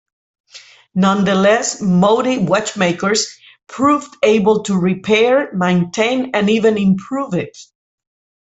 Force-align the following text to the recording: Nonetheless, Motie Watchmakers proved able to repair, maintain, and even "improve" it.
Nonetheless, 0.95 1.79
Motie 1.79 2.39
Watchmakers 2.43 3.37
proved 3.67 4.11
able 4.23 4.63
to 4.63 4.75
repair, 4.75 5.53
maintain, 5.53 6.31
and 6.33 6.49
even 6.49 6.75
"improve" 6.75 7.35
it. 7.35 7.55